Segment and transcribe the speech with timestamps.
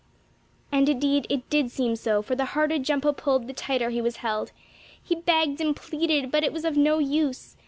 [0.71, 4.15] And indeed it did seem so, for the harder Jumpo pulled the tighter he was
[4.25, 4.51] held.
[4.99, 7.55] He begged and pleaded, but it was of no use.